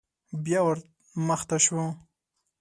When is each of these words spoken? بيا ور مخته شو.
بيا 0.43 0.61
ور 0.65 0.77
مخته 1.27 1.57
شو. 1.65 1.81